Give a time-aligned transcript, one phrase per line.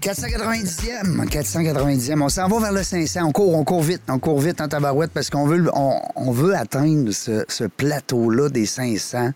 [0.00, 2.22] 490e, 490e.
[2.22, 3.20] On s'en va vers le 500.
[3.24, 6.54] On court, on court vite, on court vite en tabarouette parce qu'on veut, on, veut
[6.54, 9.32] atteindre ce, ce plateau-là des 500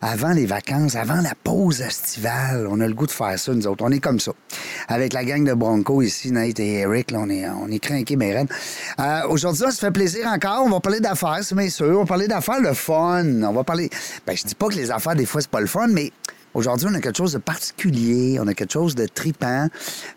[0.00, 2.66] avant les vacances, avant la pause estivale.
[2.68, 3.84] On a le goût de faire ça, nous autres.
[3.84, 4.32] On est comme ça.
[4.88, 8.16] Avec la gang de Bronco ici, Nate et Eric, là, on est, on est craqués,
[8.16, 8.34] mais
[8.98, 10.64] euh, Aujourd'hui, ça se fait plaisir encore.
[10.64, 11.90] On va parler d'affaires, c'est bien sûr.
[11.90, 13.24] On va parler d'affaires, le fun.
[13.42, 13.90] On va parler...
[14.26, 16.10] Ben, je dis pas que les affaires, des fois, c'est pas le fun, mais
[16.54, 19.68] Aujourd'hui, on a quelque chose de particulier, on a quelque chose de tripant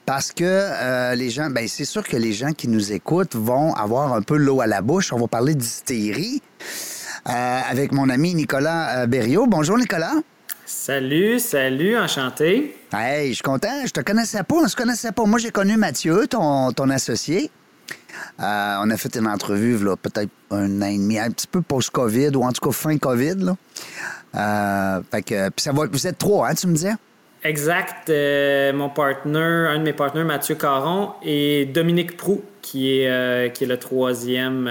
[0.06, 3.74] parce que euh, les gens, ben c'est sûr que les gens qui nous écoutent vont
[3.74, 5.14] avoir un peu l'eau à la bouche.
[5.14, 6.42] On va parler d'hystérie
[7.30, 9.48] euh, avec mon ami Nicolas euh, Berriot.
[9.48, 10.16] Bonjour Nicolas.
[10.66, 12.76] Salut, salut, enchanté.
[12.92, 13.86] Hey, je suis content.
[13.86, 15.24] Je te connaissais pas, on se connaissait pas.
[15.24, 17.50] Moi, j'ai connu Mathieu, ton, ton associé.
[18.40, 22.36] on a fait une entrevue, là, peut-être un an et demi, un petit peu post-COVID,
[22.36, 23.36] ou en tout cas fin COVID.
[23.36, 23.56] Là.
[24.36, 26.94] Euh, fait que, ça va, vous êtes trois, hein, tu me disais?
[27.44, 28.10] Exact.
[28.10, 33.50] Euh, mon partenaire, un de mes partenaires, Mathieu Caron, et Dominique Prou, qui est, euh,
[33.50, 34.70] qui est le troisième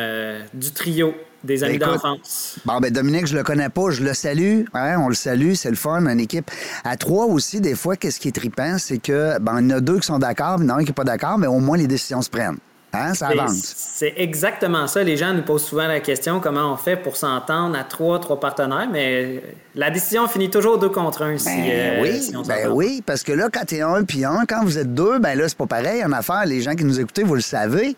[0.53, 2.57] du trio des amis d'enfance.
[2.65, 4.63] Bon, ben Dominique, je le connais pas, je le salue.
[4.73, 6.51] Hein, on le salue, c'est le fun, une équipe.
[6.85, 9.77] À trois aussi, des fois, qu'est-ce qui est trippant, c'est que, ben, il y en
[9.77, 11.47] a deux qui sont d'accord, il y en a un qui n'est pas d'accord, mais
[11.47, 12.59] au moins les décisions se prennent.
[12.95, 13.13] Hein,
[13.49, 15.03] c'est exactement ça.
[15.03, 18.39] Les gens nous posent souvent la question comment on fait pour s'entendre à trois, trois
[18.39, 19.43] partenaires, mais
[19.75, 21.39] la décision finit toujours deux contre un.
[21.39, 24.65] Si, ben euh, oui, ben oui, parce que là, quand t'es un puis un, quand
[24.65, 26.45] vous êtes deux, ben là, c'est pas pareil en affaire.
[26.47, 27.97] Les gens qui nous écoutent, vous le savez.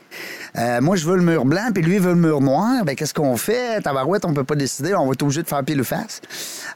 [0.57, 2.85] Euh, moi, je veux le mur blanc, puis lui veut le mur noir.
[2.85, 3.81] Ben qu'est-ce qu'on fait?
[3.83, 4.95] Tabarouette, on peut pas décider.
[4.95, 6.21] On va être obligé de faire pile ou face.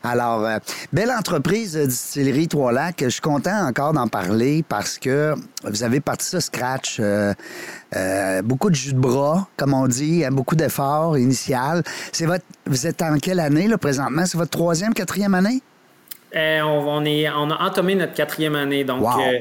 [0.05, 0.59] Alors, euh,
[0.93, 3.03] belle entreprise distillerie Trois-Lacs.
[3.05, 5.35] Je suis content encore d'en parler parce que
[5.65, 6.99] vous avez parti ça scratch.
[7.01, 7.33] Euh,
[8.43, 11.83] beaucoup de jus de bras, comme on dit, hein, beaucoup d'efforts initial.
[12.13, 14.25] C'est votre, vous êtes en quelle année, là, présentement?
[14.27, 15.63] C'est votre troisième, quatrième année?
[16.37, 18.85] Euh, on, est, on a entamé notre quatrième année.
[18.85, 19.41] Donc, euh,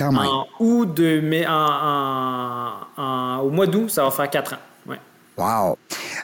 [0.00, 4.58] en août de, mais en, au mois d'août, ça va faire quatre ans.
[4.86, 5.00] Ouais.
[5.38, 5.78] Wow.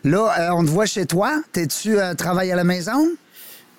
[0.04, 1.40] Là, on te voit chez toi.
[1.52, 3.08] T'es-tu travailles à la maison?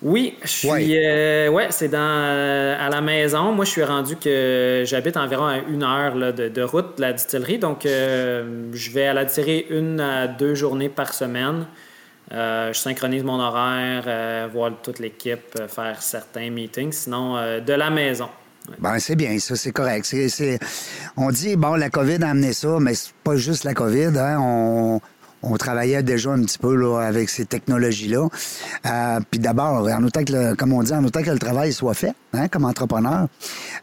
[0.04, 0.98] Oui, je suis.
[0.98, 3.52] Euh, ouais, c'est dans euh, à la maison.
[3.52, 7.58] Moi, je suis rendu que j'habite environ à une heure de, route de la distillerie,
[7.58, 11.66] donc euh, je vais à la distillerie une à deux journées par semaine.
[12.30, 16.92] je synchronise mon horaire, voir toute l'équipe, faire certains meetings.
[16.92, 18.28] Sinon, de la maison.
[18.78, 20.14] Ben, c'est bien, ça, c'est correct.
[21.16, 24.18] On dit, bon, la COVID a amené ça, mais c'est pas juste la COVID.
[24.18, 24.38] Hein?
[24.40, 25.00] On,
[25.44, 28.28] on travaillait déjà un petit peu là, avec ces technologies-là.
[28.86, 31.94] Euh, puis d'abord, en autant que, comme on dit, en autant que le travail soit
[31.94, 33.28] fait, hein, comme entrepreneur.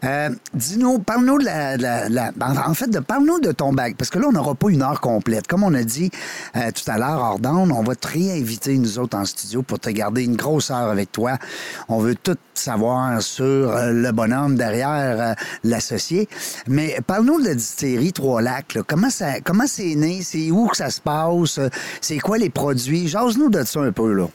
[0.04, 2.32] Euh, dis-nous, parle-nous de la,
[2.68, 5.48] En fait, parle-nous de ton bac, parce que là, on n'aura pas une heure complète.
[5.48, 6.10] Comme on a dit
[6.56, 9.90] euh, tout à l'heure, hors on va te réinviter, nous autres, en studio pour te
[9.90, 11.38] garder une grosse heure avec toi.
[11.90, 16.28] On veut tout savoir sur le bonhomme derrière l'associé.
[16.68, 18.80] Mais parle-nous de la distillerie Trois-Lacs.
[18.88, 20.22] Comment, ça, comment c'est né?
[20.24, 21.51] C'est où que ça se passe?
[22.02, 23.08] C'est quoi les produits?
[23.08, 24.28] Jase-nous de ça un peu, là.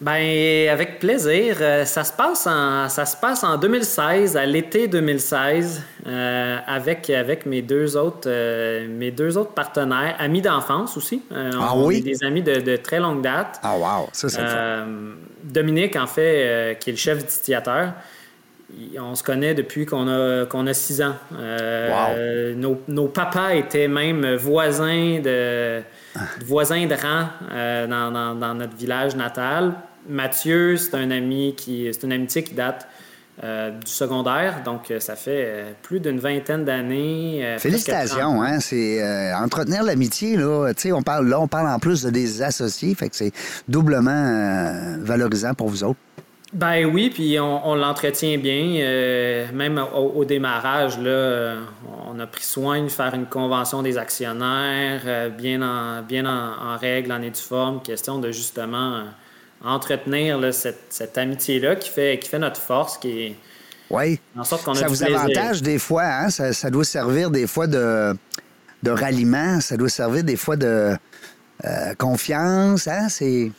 [0.00, 1.56] Ben, avec plaisir.
[1.60, 7.10] Euh, ça se passe en, ça se passe en 2016, à l'été 2016, euh, avec,
[7.10, 11.22] avec mes deux autres, euh, mes deux autres partenaires, amis d'enfance aussi.
[11.34, 12.00] ah oui?
[12.00, 13.58] des amis de, très longue date.
[13.64, 14.42] Ah wow, ça c'est
[15.42, 17.92] Dominique, en fait, qui est le chef distillateur,
[19.00, 21.14] on se connaît depuis qu'on a, qu'on a six ans.
[22.56, 25.80] nos, nos, papas étaient même voisins de
[26.44, 29.74] voisin de rang euh, dans, notre village natal.
[30.08, 32.88] Mathieu, c'est un ami qui, c'est une amitié qui date
[33.44, 37.56] euh, du secondaire, donc euh, ça fait plus d'une vingtaine d'années.
[37.58, 39.02] Félicitations, hein, c'est
[39.34, 40.72] entretenir l'amitié là.
[40.74, 43.32] Tu sais, on parle là, on parle en plus de des associés, fait que c'est
[43.68, 46.00] doublement valorisant pour vous autres.
[46.52, 48.76] Ben oui, puis on, l'entretient bien.
[48.80, 51.56] Euh, même au, démarrage, là,
[52.06, 56.78] on a pris soin de faire une convention des actionnaires, euh, bien, en, bien en,
[56.78, 59.02] règle, en édiforme, question de justement euh,
[59.62, 63.36] entretenir cette, amitié-là qui fait, qui fait notre force, qui est.
[63.90, 64.18] Oui.
[64.36, 66.30] En sorte qu'on a Ça vous avantage des fois, hein?
[66.30, 68.14] Ça, doit servir des fois de,
[68.82, 70.96] de ralliement, ça doit servir des fois de
[71.98, 73.08] confiance, hein?
[73.10, 73.52] C'est.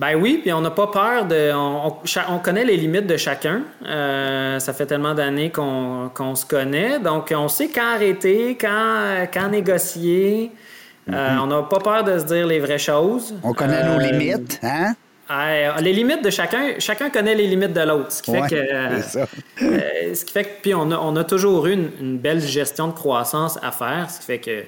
[0.00, 1.52] Ben oui, puis on n'a pas peur de.
[1.54, 3.64] On, connaît les limites de chacun.
[3.84, 6.98] Euh, ça fait tellement d'années qu'on se connaît.
[6.98, 10.52] Donc, on sait quand arrêter, quand, quand négocier.
[11.12, 13.34] Euh, on n'a pas peur de se dire les vraies choses.
[13.42, 14.94] On connaît nos limites, hein?
[15.80, 18.10] les limites de chacun, chacun connaît les limites de l'autre.
[18.10, 19.02] Ce qui fait que.
[20.14, 20.62] ce qui fait que.
[20.62, 24.10] Puis on a, on a toujours eu une, belle gestion de croissance à faire.
[24.10, 24.62] Ce qui fait que,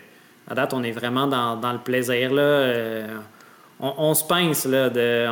[0.51, 2.35] à date, on est vraiment dans, dans le plaisir.
[2.35, 3.07] Là
[3.83, 5.27] on, se pince, là, de,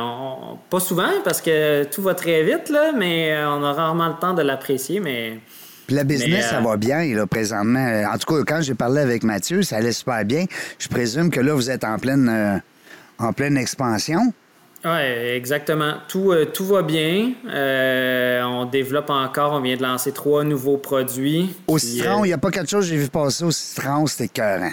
[0.69, 4.15] pas souvent parce que tout va très vite, là, mais euh, on a rarement le
[4.19, 5.39] temps de l'apprécier, mais...
[5.87, 8.03] Puis la business, ça euh, va bien, là, présentement.
[8.13, 10.45] En tout cas, quand j'ai parlé avec Mathieu, ça allait super bien.
[10.79, 12.57] Je présume que là, vous êtes en pleine, euh,
[13.25, 14.33] en pleine expansion.
[14.83, 14.99] Oui,
[15.35, 15.93] exactement.
[16.07, 17.33] Tout, tout va bien.
[17.45, 19.53] on développe encore.
[19.53, 21.55] On vient de lancer trois nouveaux produits.
[21.67, 24.25] Au citron, il n'y a pas quelque chose que j'ai vu passer au citron, c'était
[24.25, 24.71] écœurant.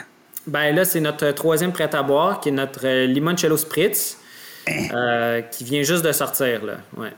[0.48, 4.16] Ben là, c'est notre troisième prêt à boire, qui est notre euh, limoncello spritz,
[4.68, 6.64] euh, qui vient juste de sortir.
[6.64, 6.78] Là.
[6.96, 7.12] Ouais.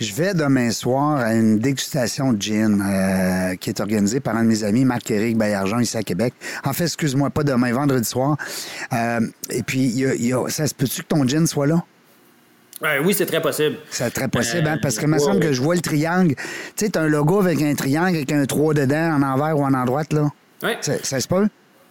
[0.00, 4.44] Je vais demain soir à une dégustation de gin euh, qui est organisée par un
[4.44, 6.32] de mes amis, Marc-Éric Baillargeon, ici à Québec.
[6.64, 8.38] En fait, excuse-moi, pas demain, vendredi soir.
[8.92, 11.84] et puis, y a, ça se peut-tu que ton gin soit là?
[13.02, 13.76] oui, c'est très possible.
[13.90, 16.34] C'est très possible, hein, parce que il me semble que je vois le triangle.
[16.76, 19.58] Tu sais, tu as un logo avec un triangle avec un 3 dedans, en envers
[19.58, 20.30] ou en endroit, là.
[20.62, 20.70] Oui.
[20.80, 21.48] Ça, se peut?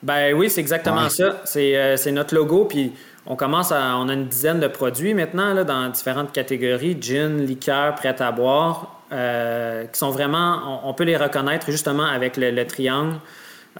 [0.07, 1.41] Ben oui, c'est exactement ça.
[1.57, 2.93] Euh, c'est notre logo, puis
[3.25, 3.97] on commence à.
[3.97, 8.31] On a une dizaine de produits maintenant là, dans différentes catégories gin, liqueur, prêt à
[8.31, 10.81] boire, euh, qui sont vraiment.
[10.87, 13.17] On, peut les reconnaître justement avec le, triangle,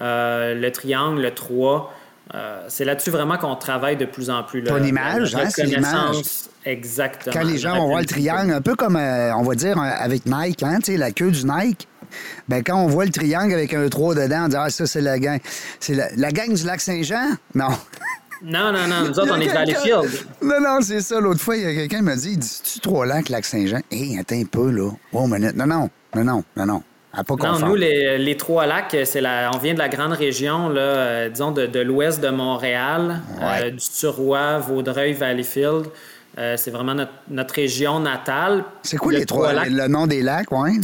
[0.02, 1.94] euh, le triangle, le 3.
[2.68, 4.62] c'est là-dessus vraiment qu'on travaille de plus en plus.
[4.64, 6.16] Ton image, hein, c'est l'image.
[6.66, 7.32] Exactement.
[7.32, 10.62] Quand les gens vont voir le triangle, un peu comme, on va dire, avec Nike,
[10.62, 11.88] hein, la queue du Nike.
[12.48, 15.00] Ben, quand on voit le triangle avec un 3 dedans, on dit Ah, ça, c'est
[15.00, 15.38] la gang.
[15.80, 17.36] C'est la, gang du lac Saint-Jean?
[17.54, 17.68] Non.
[18.42, 19.08] Non, non, non.
[19.08, 19.48] Nous autres, on est
[19.82, 20.24] fields.
[20.42, 21.20] Non, non, c'est ça.
[21.20, 23.80] L'autre fois, il y a quelqu'un qui m'a dit Dis-tu trois lacs, lac Saint-Jean?
[23.90, 24.90] Hé, attends un peu, là.
[25.12, 25.56] Oh, minute.
[25.56, 26.82] Non, non, non, non, non, non.
[27.10, 30.80] Pas non, nous, les, trois lacs, c'est la, on vient de la grande région, là,
[30.80, 35.86] euh, disons, de, l'ouest de Montréal, euh, du Turois, Vaudreuil, Valleyfield.
[36.38, 36.94] Euh, c'est vraiment
[37.28, 38.64] notre, région natale.
[38.82, 39.70] C'est quoi les trois, lacs?
[39.70, 40.80] Le nom des lacs, oui?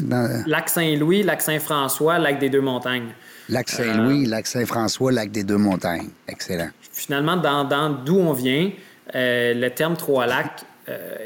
[0.47, 3.11] Lac Saint-Louis, Lac Saint-François, Lac des Deux-Montagnes.
[3.49, 6.09] Lac Saint-Louis, euh, Lac Saint-François, Lac des Deux-Montagnes.
[6.27, 6.71] Excellent.
[6.93, 8.71] Finalement, dans, d'où on vient,
[9.15, 10.65] euh, le terme trois lacs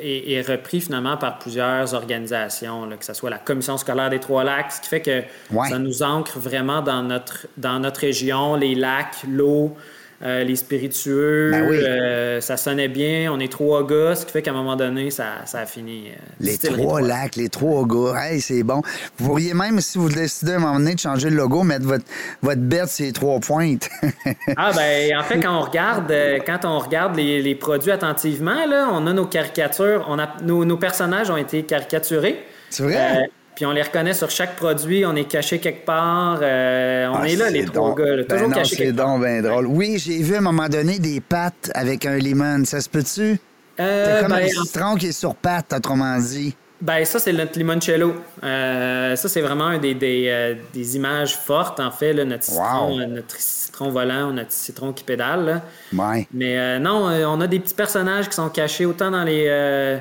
[0.00, 4.70] est, repris finalement par plusieurs organisations, que ce soit la Commission scolaire des Trois Lacs,
[4.70, 5.22] ce qui fait que
[5.68, 9.76] ça nous ancre vraiment dans notre, dans notre région, les lacs, l'eau,
[10.20, 13.32] euh, les spiritueux, ben euh, ça sonnait bien.
[13.32, 16.08] On est trois gars, ce qui fait qu'à un moment donné, ça, a fini.
[16.08, 18.14] Euh, les trois lacs, les trois gars.
[18.20, 18.82] Hey, c'est bon.
[19.18, 21.86] Vous pourriez même, si vous décidez à un moment donné de changer le logo, mettre
[21.86, 22.04] votre,
[22.42, 23.88] votre bête sur les trois pointes.
[24.56, 26.12] ah, ben, en fait, quand on regarde,
[26.44, 30.76] quand on regarde les, produits attentivement, là, on a nos caricatures, on a, nos, nos
[30.76, 32.44] personnages ont été caricaturés.
[32.70, 33.30] C'est vrai?
[33.58, 36.38] Puis on les reconnaît sur chaque produit, on est caché quelque part.
[36.42, 39.66] euh, on ah, est là, les trois gars, là, toujours ben C'est donc bien drôle.
[39.66, 42.64] Oui, j'ai vu à un moment donné des pâtes avec un lemon.
[42.64, 43.40] Ça se peut-tu?
[43.80, 46.54] Euh, c'est comme ben, un citron qui est sur pâte, autrement dit.
[46.80, 48.14] Ben ça, c'est notre limoncello.
[48.44, 53.00] Euh, ça, c'est vraiment des, des, euh, des, images fortes, en fait, là, notre, citron,
[53.00, 55.62] euh, notre citron volant, notre citron qui pédale.
[55.92, 56.28] Ouais.
[56.32, 59.98] Mais non, on a des petits personnages qui sont cachés autant dans les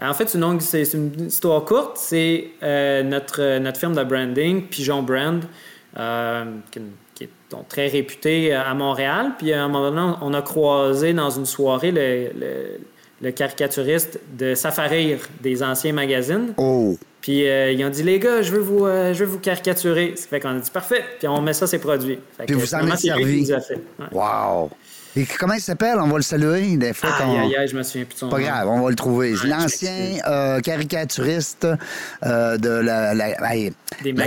[0.00, 1.96] en fait, c'est une, histoire courte.
[1.96, 5.42] C'est euh, notre, notre firme de branding, Pigeon Brand,
[5.98, 7.30] euh, qui, est
[7.68, 9.32] très réputé à Montréal.
[9.38, 15.18] Puis à un moment donné, on a croisé dans une soirée le, caricaturiste de Safarir
[15.40, 16.54] des anciens magazines.
[16.58, 16.96] Oh.
[17.20, 20.14] Puis euh, ils ont dit les gars, je veux vous, je veux vous caricaturer.
[20.16, 21.04] Ça fait qu'on a dit parfait.
[21.18, 22.18] Puis on met ça ses produits.
[22.46, 23.52] Puis vous en servi.
[24.12, 24.70] Wow.
[25.18, 25.96] Et comment il s'appelle?
[25.98, 27.10] On va le saluer des fois.
[27.18, 29.34] Aïe, aïe, je me souviens plus de son Pas grave, on va le trouver.
[29.44, 31.66] L'ancien euh, caricaturiste
[32.24, 33.34] euh, de la, la,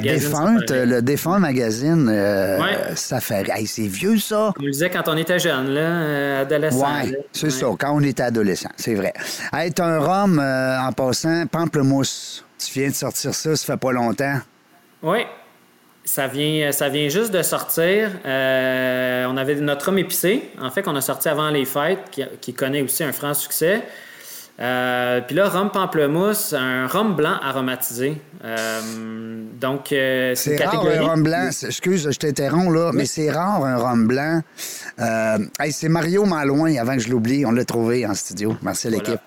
[0.01, 2.09] défunte, le défunt magazine.
[2.09, 2.59] Euh,
[2.95, 3.45] ça fait.
[3.67, 4.53] c'est vieux, ça.
[4.59, 6.85] On le disait quand on était jeune, là, adolescent.
[7.03, 9.13] Oui, c'est ça, quand on était adolescent, c'est vrai.
[9.53, 12.43] Être un rhum, en passant, pamplemousse.
[12.63, 14.39] Tu viens de sortir ça, ça fait pas longtemps.
[15.01, 15.25] Oui,
[16.05, 18.11] ça vient, ça vient juste de sortir.
[18.23, 22.53] Euh, on avait notre homme épicé, en fait, qu'on a sorti avant les fêtes, qui,
[22.53, 23.81] connaît aussi un franc succès.
[24.59, 28.21] Euh, puis là, rhum pamplemousse, un rhum blanc aromatisé.
[28.45, 28.81] Euh,
[29.59, 31.49] donc, c'est rare un rhum blanc.
[31.63, 34.41] Excuse, je t'interromps là, mais c'est rare un rhum blanc.
[35.71, 38.55] c'est Mario Malouin, avant que je l'oublie, on l'a trouvé en studio.
[38.61, 39.19] Merci à l'équipe.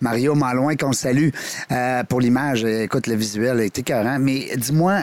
[0.00, 1.30] Mario Malouin, qu'on salue
[2.08, 2.64] pour l'image.
[2.64, 4.18] Écoute, le visuel est écœurant.
[4.18, 4.98] Mais dis-moi,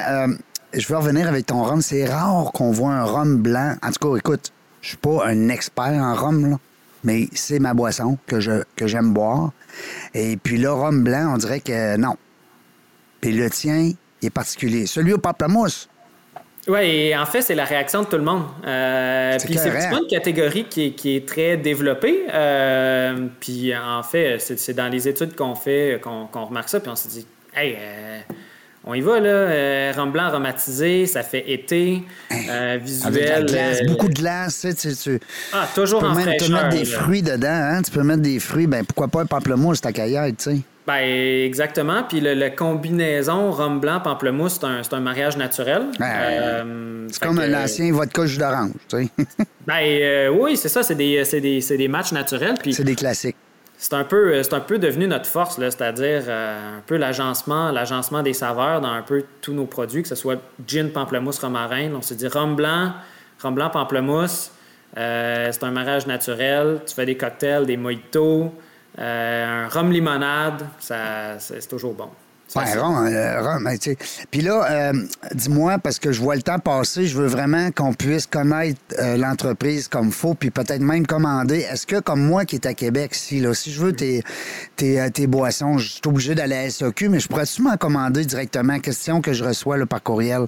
[0.74, 1.82] je veux revenir avec ton rhum.
[1.82, 3.76] C'est rare qu'on voit un rhum blanc.
[3.82, 6.60] En tout cas, écoute, je suis pas un expert en rhum, là,
[7.04, 9.52] mais c'est ma boisson que je que j'aime boire.
[10.14, 12.18] Et puis le rhum blanc, on dirait que non.
[13.22, 13.92] Puis le tien,
[14.26, 14.86] est particulier.
[14.86, 15.90] Celui au pamplemousse.
[16.67, 18.43] Oui, et en fait, c'est la réaction de tout le monde.
[18.65, 22.22] Euh, puis c'est pas une catégorie qui est, très développée.
[22.34, 26.79] Euh, puis en fait, c'est dans les études qu'on fait qu'on remarque ça.
[26.79, 28.20] Puis on s'est dit, hey, euh,
[28.86, 29.91] on y va, là.
[29.91, 32.03] Rhum blanc aromatisé, ça fait été,
[32.79, 33.46] visuel.
[33.88, 35.20] beaucoup de glace, tu sais.
[35.51, 37.82] ah, toujours tu peux en mettre, fraîcheur, mettre des fruits dedans, hein?
[37.82, 40.58] Tu peux mettre des fruits, ben pourquoi pas un pamplemousse, ta caillette, tu sais.
[40.86, 42.04] Ben, exactement.
[42.04, 45.88] Puis la combinaison rhum blanc pamplemousse, c'est un, un, mariage naturel.
[46.02, 49.10] Euh, c'est comme un ancien vodka jus d'orange, tu sais.
[49.68, 50.84] ben oui, c'est ça.
[50.84, 52.56] C'est des, des, des, matchs naturels.
[52.62, 53.38] Puis c'est des classiques
[53.84, 58.24] c'est un peu c'est un peu devenu notre force c'est-à-dire euh, un peu l'agencement l'agencement
[58.24, 62.02] des saveurs dans un peu tous nos produits que ce soit gin pamplemousse romarin on
[62.02, 62.94] s'est dit rhum blanc
[63.42, 64.52] rhum blanc pamplemousse
[64.98, 68.54] euh, c'est un mariage naturel tu fais des cocktails des mojitos
[69.00, 72.10] euh, un rhum limonade ça c'est toujours bon
[72.56, 73.96] Ouais, rond, euh,
[74.30, 74.94] Puis là, euh,
[75.34, 78.80] dis-moi, parce que je vois le temps passer, je veux vraiment qu'on puisse connaître
[79.18, 81.60] l'entreprise comme faut, puis peut-être même commander.
[81.60, 84.22] Est-ce que, comme moi qui est à Québec, si, là, si je veux tes,
[84.76, 88.78] tes, tes boissons, je suis obligé d'aller à SAQ, mais je pourrais-tu m'en commander directement?
[88.80, 90.46] Question que je reçois là, par courriel.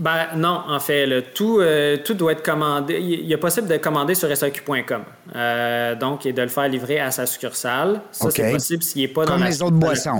[0.00, 2.98] Ben, non, en fait, tout, euh, tout doit être commandé.
[2.98, 5.02] Il est possible de commander sur SAQ.com.
[5.36, 8.00] Euh, donc, et de le faire livrer à sa succersale.
[8.10, 10.18] Ça, c'est possible s'il n'est pas dans la les autres boissons.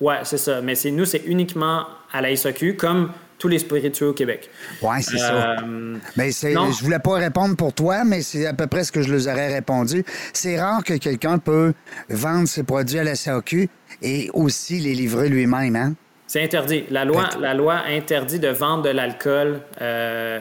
[0.00, 0.62] Oui, c'est ça.
[0.62, 4.48] Mais c'est nous, c'est uniquement à la SAQ, comme tous les spiritueux au Québec.
[4.80, 5.58] Oui, c'est ça.
[5.60, 8.92] Euh, mais c'est, je voulais pas répondre pour toi, mais c'est à peu près ce
[8.92, 10.02] que je leur aurais répondu.
[10.32, 11.74] C'est rare que quelqu'un peut
[12.08, 13.68] vendre ses produits à la SAQ
[14.00, 15.94] et aussi les livrer lui-même, hein?
[16.30, 16.84] C'est interdit.
[16.90, 20.38] La loi, la loi interdit de vendre de l'alcool euh,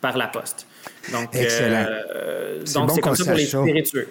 [0.00, 0.66] par la poste.
[1.12, 1.86] Donc, Excellent.
[1.88, 4.08] Euh, donc c'est comme ça pour les spiritueux.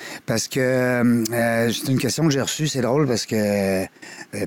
[0.00, 3.86] Euh, parce que euh, c'est une question que j'ai reçue, c'est drôle parce que euh,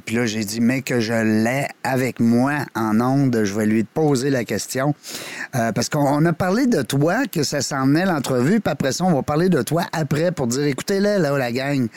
[0.06, 3.84] puis là j'ai dit mais que je l'ai avec moi en onde, je vais lui
[3.84, 4.96] poser la question
[5.56, 9.04] euh, parce qu'on a parlé de toi que ça s'en venait l'entrevue, puis après ça
[9.04, 11.88] on va parler de toi après pour dire écoutez là là la gang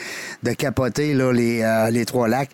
[0.42, 2.50] de capoter là les, les trois lacs.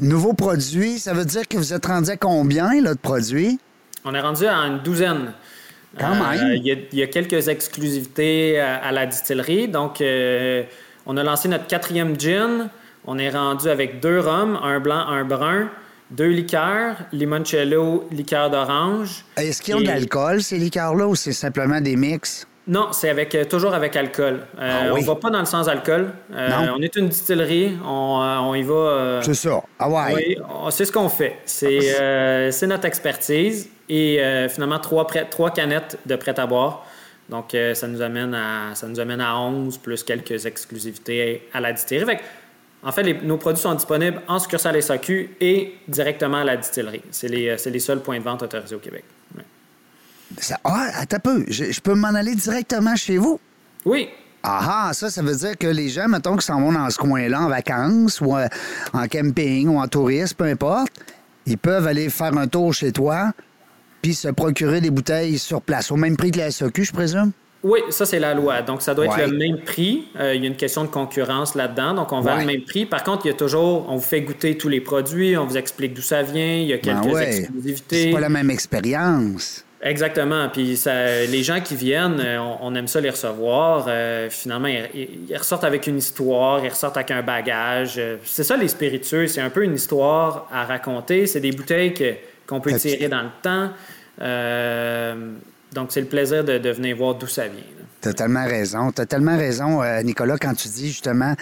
[0.00, 3.58] nouveau produit, ça veut dire que vous êtes rendu à combien là de produits?
[4.04, 5.32] On est rendu à une douzaine.
[5.98, 9.68] Euh, il, y a, quelques exclusivités à, la distillerie.
[9.68, 10.62] Donc, euh,
[11.06, 12.70] on a lancé notre quatrième gin.
[13.06, 15.68] On est rendu avec deux rhums, un blanc, un brun,
[16.10, 19.24] deux liqueurs, limoncello, liqueur d'orange.
[19.36, 22.46] Est-ce qu'ils ont de l'alcool, ces liqueurs-là, ou c'est simplement des mix?
[22.70, 24.40] Non, c'est avec euh, toujours avec alcool.
[24.56, 26.12] Ah on ne va pas dans le sans alcool.
[26.32, 29.20] on est une distillerie, on, y va.
[29.22, 29.60] c'est ça.
[29.78, 30.14] Ah ouais.
[30.14, 30.36] Oui,
[30.70, 31.38] c'est ce qu'on fait.
[31.44, 36.86] C'est notre expertise et euh, finalement trois, trois canettes de prêt à boire.
[37.28, 41.60] Donc, euh, ça, nous amène à, ça nous amène à 11 plus quelques exclusivités à
[41.60, 42.16] la distillerie.
[42.82, 47.02] en fait, nos produits sont disponibles en succursale SAQ et directement à la distillerie.
[47.10, 49.04] C'est les, euh, les, seuls points de vente autorisés au Québec.
[50.40, 51.44] Ça, ah, attends peu.
[51.48, 53.38] Je, peux m'en aller directement chez vous?
[53.84, 54.08] Oui.
[54.42, 56.96] Ah, ah, ça, ça veut dire que les gens, mettons, qui s'en vont dans ce
[56.96, 60.92] coin-là en vacances ou en camping ou en tourisme, peu importe,
[61.46, 63.32] ils peuvent aller faire un tour chez toi,
[64.00, 67.32] puis se procurer des bouteilles sur place, au même prix que la SAQ, je présume?
[67.62, 68.62] Oui, ça, c'est la loi.
[68.62, 70.08] Donc, ça doit être le même prix.
[70.18, 71.92] Euh, il y a une question de concurrence là-dedans.
[71.92, 72.86] Donc, on va le même prix.
[72.86, 75.58] Par contre, il y a toujours, on vous fait goûter tous les produits, on vous
[75.58, 78.04] explique d'où ça vient, il y a ben quelques exclusivités.
[78.04, 79.64] C'est pas la même expérience.
[79.82, 80.48] Exactement.
[80.50, 83.86] Puis les gens qui viennent, euh, on, aime ça les recevoir.
[83.88, 88.00] Euh, finalement, ils, ressortent avec une histoire, ils ressortent avec un bagage.
[88.24, 91.26] c'est ça les spiritueux, c'est un peu une histoire à raconter.
[91.26, 91.94] C'est des bouteilles
[92.46, 93.70] qu'on peut tirer dans le temps.
[94.20, 95.32] Euh,
[95.72, 97.62] donc, c'est le plaisir de, venir voir d'où ça vient.
[98.02, 98.92] Tu as tellement raison.
[98.92, 101.34] Tu as tellement raison, euh, Nicolas, quand tu dis justement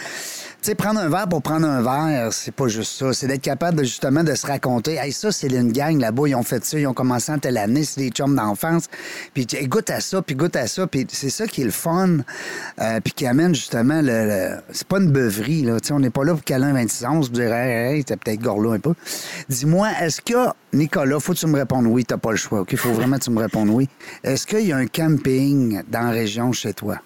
[0.62, 3.12] sais, prendre un verre pour prendre un verre, c'est pas juste ça.
[3.12, 4.94] C'est d'être capable de, justement de se raconter.
[4.94, 7.56] Hey, ça, c'est une gang là-bas, ils ont fait ça, ils ont commencé en telle
[7.56, 8.88] année, c'est des chums d'enfance.
[9.34, 10.86] Puis goûte à ça, puis goûte à ça.
[10.86, 12.18] Puis c'est ça qui est le fun,
[12.80, 14.56] euh, puis qui amène justement le.
[14.72, 15.78] C'est pas une beuverie, là.
[15.82, 18.40] sais, on n'est pas là pour caler un 26 ans, se dire, hey, t'es peut-être
[18.40, 18.94] gorlot un peu.
[19.48, 22.76] Dis-moi, est-ce que, Nicolas, faut que tu me répondes oui, t'as pas le choix, OK?
[22.76, 23.88] Faut vraiment que tu me répondes oui.
[24.24, 27.00] Est-ce qu'il y a un camping dans la région chez toi?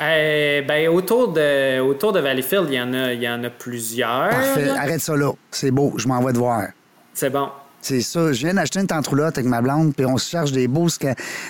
[0.00, 3.50] Euh, ben, autour de, autour de Valleyfield, il y en a, il y en a
[3.50, 4.30] plusieurs.
[4.30, 4.70] Parfait.
[4.70, 5.32] Arrête ça là.
[5.50, 5.92] C'est beau.
[5.96, 6.68] Je m'en vais te voir.
[7.12, 7.48] C'est bon.
[7.82, 8.32] C'est ça.
[8.32, 10.88] Je viens d'acheter une tente-roulotte avec ma blonde, puis on se cherche des beaux,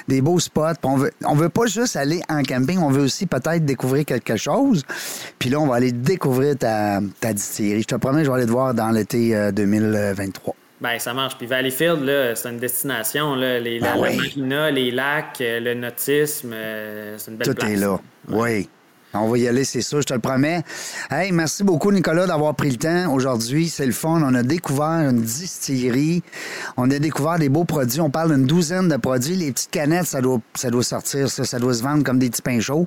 [0.09, 0.75] des beaux spots.
[0.85, 4.37] on veut, on veut pas juste aller en camping, on veut aussi peut-être découvrir quelque
[4.37, 4.85] chose.
[5.39, 7.83] Puis là, on va aller découvrir ta, ta distillerie.
[7.83, 10.55] Je te promets, je vais aller te voir dans l'été 2023.
[10.81, 11.37] Ben, ça marche.
[11.37, 13.35] Puis Valleyfield, là, c'est une destination.
[13.35, 13.59] Là.
[13.59, 17.69] Les, la, ben marina, les lacs, euh, le nautisme, euh, c'est une belle place.
[17.69, 18.69] Tout est là, oui.
[19.13, 20.63] On va y aller, c'est ça, je te le promets.
[21.11, 23.69] Hey, merci beaucoup, Nicolas, d'avoir pris le temps aujourd'hui.
[23.69, 24.23] C'est le fun.
[24.23, 26.23] On a découvert une distillerie.
[26.77, 28.01] On a découvert des beaux produits.
[28.01, 29.35] On parle d'une douzaine de produits.
[29.35, 31.45] Les petites canettes, ça doit, ça doit sortir, ça.
[31.45, 32.87] Ça doit se vendre comme des petits pains chauds.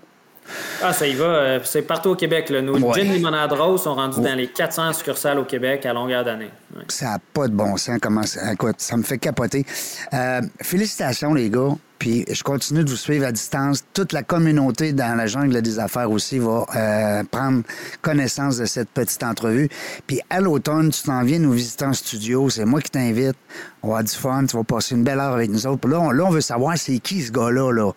[0.81, 1.25] Ah, ça y va.
[1.25, 2.49] Euh, c'est partout au Québec.
[2.49, 2.61] Là.
[2.61, 3.01] Nos ouais.
[3.01, 6.49] gin limonade rose sont rendus dans les 400 succursales au Québec à longueur d'année.
[6.87, 7.99] Ça n'a pas de bon sens.
[8.01, 8.51] Comment ça...
[8.53, 9.65] Écoute, ça me fait capoter.
[10.13, 11.69] Euh, félicitations, les gars.
[12.03, 13.85] Puis je continue de vous suivre à distance.
[13.93, 17.63] Toute la communauté dans la jungle des affaires aussi va euh, prendre
[18.01, 19.69] connaissance de cette petite entrevue.
[20.05, 22.49] Puis à l'automne, tu t'en viens nous visiter en studio.
[22.49, 23.37] C'est moi qui t'invite.
[23.81, 24.45] On va avoir du fun.
[24.45, 25.79] Tu vas passer une belle heure avec nous autres.
[25.79, 27.71] Puis là, on, là, on veut savoir c'est qui ce gars-là.
[27.71, 27.93] Là.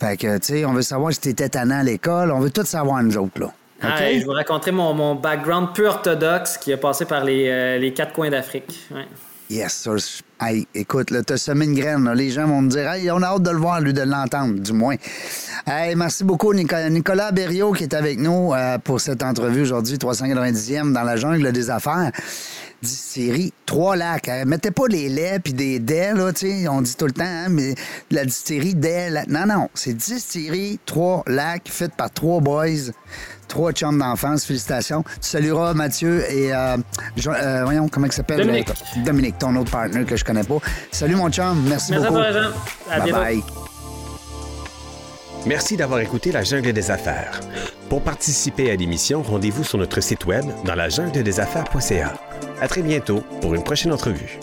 [0.00, 2.30] Fait que, tu sais, on veut savoir si t'étais tannant à l'école.
[2.32, 3.52] On veut tout savoir, nous autres, là.
[3.82, 7.78] Ah, je vous raconterai mon, mon, background peu orthodoxe qui a passé par les, euh,
[7.78, 8.78] les quatre coins d'Afrique.
[8.90, 9.06] Ouais.
[9.48, 9.96] Yes, sir.
[10.40, 12.04] Hey, écoute, là, t'as semé une graine.
[12.04, 12.14] Là.
[12.14, 14.60] Les gens vont me dire, hey, on a hâte de le voir, lui, de l'entendre,
[14.60, 14.94] du moins.
[15.66, 19.96] Hey, merci beaucoup, Nicolas, Nicolas Berriot, qui est avec nous euh, pour cette entrevue aujourd'hui,
[19.96, 22.12] 390e dans la jungle des affaires
[22.82, 24.28] distillerie Trois-Lacs.
[24.28, 24.44] Hein.
[24.46, 27.24] Mettez pas les laits puis des dés, là, tu sais, on dit tout le temps,
[27.24, 27.74] hein, mais
[28.10, 29.10] la distillerie des...
[29.28, 32.92] Non, non, c'est distillerie Trois-Lacs, faite par trois boys,
[33.48, 34.44] trois chums d'enfance.
[34.44, 35.02] Félicitations.
[35.02, 36.76] Tu salueras Mathieu et, euh,
[37.26, 38.38] euh, voyons, comment il s'appelle?
[38.38, 38.68] Dominique.
[39.04, 40.58] Dominique, ton autre partner que je connais pas.
[40.90, 41.62] Salut, mon chum.
[41.68, 42.20] Merci, Merci beaucoup.
[42.20, 42.50] À toi, Jean.
[42.90, 43.42] À bye bye.
[45.46, 47.40] Merci d'avoir écouté La Jungle des Affaires.
[47.90, 52.14] Pour participer à l'émission, rendez-vous sur notre site web dans la jungle des affaires.ca.
[52.60, 54.38] À très bientôt pour une prochaine entrevue.